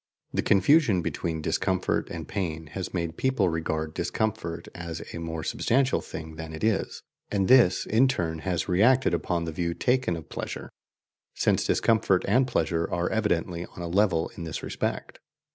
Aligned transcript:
The 0.33 0.41
confusion 0.41 1.03
between 1.03 1.43
discomfort 1.43 2.09
and 2.09 2.27
pain 2.27 2.65
has 2.73 2.91
made 2.91 3.17
people 3.17 3.49
regard 3.49 3.93
discomfort 3.93 4.67
as 4.73 5.03
a 5.13 5.19
more 5.19 5.43
substantial 5.43 6.01
thing 6.01 6.37
than 6.37 6.53
it 6.53 6.63
is, 6.63 7.03
and 7.29 7.47
this 7.47 7.85
in 7.85 8.07
turn 8.07 8.39
has 8.39 8.67
reacted 8.67 9.13
upon 9.13 9.45
the 9.45 9.51
view 9.51 9.75
taken 9.75 10.15
of 10.15 10.27
pleasure, 10.27 10.71
since 11.35 11.67
discomfort 11.67 12.25
and 12.27 12.47
pleasure 12.47 12.89
are 12.89 13.11
evidently 13.11 13.67
on 13.67 13.83
a 13.83 13.87
level 13.87 14.29
in 14.29 14.43
this 14.43 14.63
respect. 14.63 15.19